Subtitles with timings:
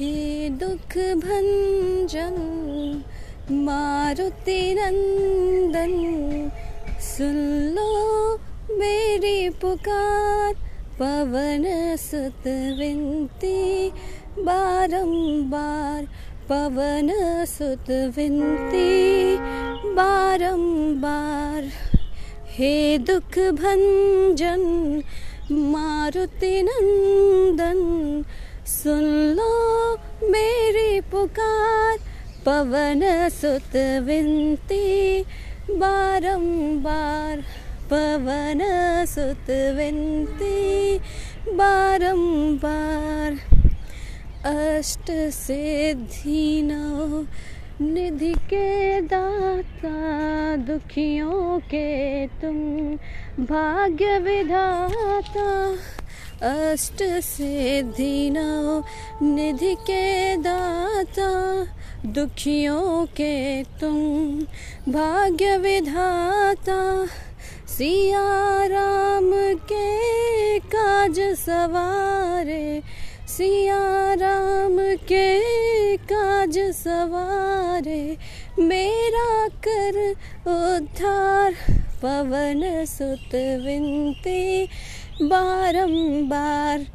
[0.00, 2.36] हे दुख भंजन,
[3.50, 5.92] मारुति नंदन।
[7.00, 7.34] सुन
[7.74, 8.34] लो
[8.78, 10.54] मेरी पुकार,
[10.98, 12.46] पवन सुत
[12.78, 13.90] विनती।
[14.38, 16.04] बारंबार
[16.48, 17.10] पवन
[17.44, 19.36] सुत विनती।
[19.94, 21.70] बारंबार
[22.46, 25.02] हे दुख भंजन,
[25.52, 28.24] मारुति नंदन।
[28.66, 29.02] सुन
[29.36, 29.79] लो
[30.22, 31.98] मेरी पुकार,
[32.46, 35.22] पवन सुत विनती,
[35.70, 37.36] बारंबार
[37.90, 38.60] पवन
[39.08, 40.98] सुत विनती,
[41.56, 43.32] बारंबार
[44.44, 47.24] अष्ट सिद्धि नौ
[47.80, 49.94] निधि के दाता,
[50.56, 52.58] दुखियों के तुम,
[53.44, 55.76] भाग्य विधाता।
[56.42, 58.82] अष्ट सिद्धि नौ,
[59.22, 61.64] निधि के दाता,
[62.06, 64.40] दुखियों के तुम,
[64.92, 67.06] भाग्य विधाता,
[67.68, 72.82] सिया राम के काज सवारे,
[73.28, 78.16] सिया राम के काज सवारे,
[78.58, 80.10] मेरा कर
[80.46, 81.54] उद्धार,
[82.02, 84.68] पवन सुत विनती
[85.22, 86.86] बारंबार,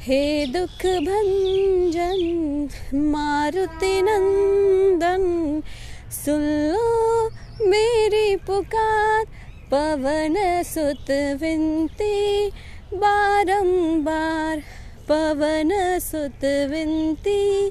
[0.00, 5.62] हे दुख भंजन, मारुति नंदन,
[6.10, 7.30] सुन लो
[7.70, 9.24] मेरी पुकार,
[9.70, 12.50] पवन सुत विनती,
[12.94, 14.62] बारंबार,
[15.08, 17.70] पवन सुत विनती,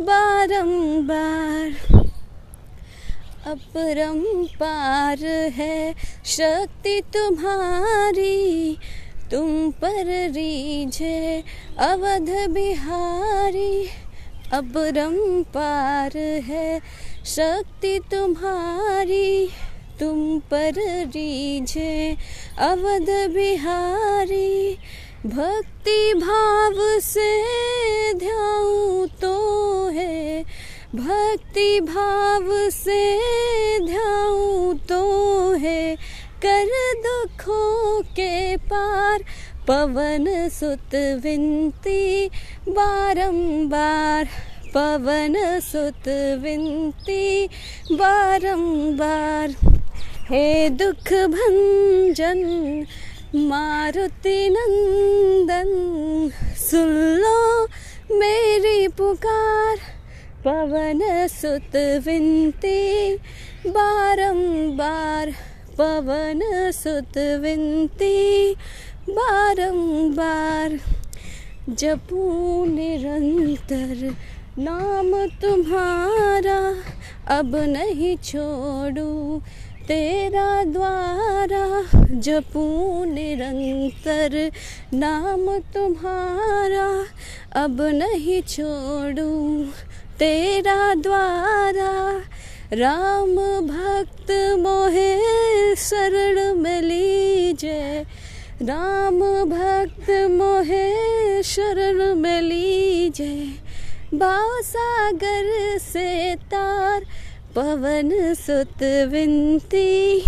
[0.00, 2.00] बारंबार।
[3.46, 5.18] अपरंपार
[5.54, 5.94] है
[6.24, 8.78] शक्ति तुम्हारी
[9.30, 11.44] तुम पर रीझे
[11.78, 13.88] अवध बिहारी।
[14.52, 16.80] अब रम पार है,
[17.26, 19.50] शक्ति तुम्हारी।
[20.00, 20.74] तुम पर
[21.06, 22.16] रीझे
[22.58, 24.78] अवध बिहारी।
[25.26, 27.30] भक्ति भाव से
[28.14, 29.34] ध्याऊं तो
[29.88, 30.44] है,
[30.94, 33.18] भक्ति भाव से
[33.86, 35.02] ध्याऊं तो
[35.52, 35.96] है।
[36.46, 39.18] कर दुखों के पार।
[39.68, 42.26] पवन सुत विनती,
[42.68, 44.24] बारंबार।
[44.74, 46.08] पवन सुत
[46.42, 47.46] विनती,
[47.92, 49.50] बारंबार।
[50.30, 52.40] हे दुख भंजन,
[53.34, 55.70] मारुति नंदन,
[56.56, 57.64] सुन लो
[58.18, 59.76] मेरी पुकार।
[60.44, 61.76] पवन सुत
[62.06, 63.14] विनती,
[63.66, 65.34] बारंबार।
[65.80, 68.16] पवन सुत विनती,
[69.10, 70.78] बारंबार
[71.68, 72.24] जपू
[72.64, 74.02] निरंतर,
[74.58, 76.58] नाम तुम्हारा
[77.38, 79.40] अब नहीं छोड़ू,
[79.88, 81.64] तेरा द्वारा
[82.18, 82.64] जपू
[83.04, 84.36] निरंतर,
[84.94, 86.88] नाम तुम्हारा
[87.62, 89.30] अब नहीं छोड़ू,
[90.18, 91.90] तेरा द्वारा
[92.72, 93.34] राम
[93.66, 95.09] भक्त मोहे
[95.90, 98.04] शरण में लीजे
[98.62, 103.46] राम भक्त मोहे शरण में लीजे
[104.14, 107.00] भाव सागर से तार,
[107.56, 110.20] पवन सुत विनती।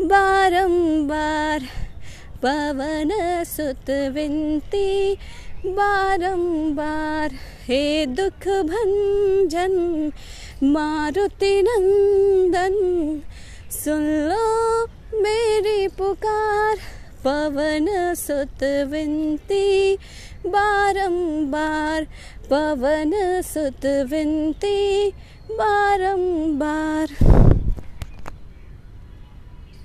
[0.00, 1.60] बारंबार
[2.42, 3.10] पवन
[3.46, 5.16] सुत विनती।
[5.66, 7.30] बारंबार
[7.64, 10.12] हे दुख भंजन,
[10.62, 12.76] मारुति नंदन।
[13.70, 14.65] सुन लो
[15.14, 16.76] मेरी पुकार
[17.24, 19.96] पवन सुत विनती।
[20.46, 22.04] बारंबार
[22.50, 25.10] पवन सुत विनती।
[25.50, 27.06] बारंबार।